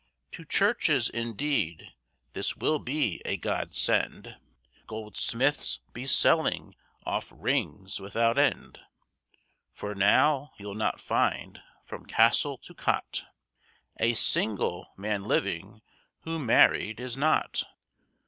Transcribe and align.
To 0.31 0.43
churches, 0.43 1.09
indeed, 1.09 1.93
this 2.33 2.57
will 2.57 2.79
be 2.79 3.21
a 3.23 3.37
God 3.37 3.75
send, 3.75 4.35
Goldsmiths 4.87 5.79
be 5.93 6.07
selling 6.07 6.73
off 7.05 7.31
rings 7.31 7.99
without 7.99 8.39
end; 8.39 8.79
For 9.71 9.93
now, 9.93 10.53
you'll 10.57 10.73
not 10.73 10.99
find 10.99 11.61
from 11.85 12.07
castle 12.07 12.57
to 12.63 12.73
cot, 12.73 13.25
A 13.99 14.13
single 14.15 14.87
man 14.97 15.21
living 15.25 15.83
who 16.21 16.39
married 16.39 16.99
is 16.99 17.15
not! 17.15 17.63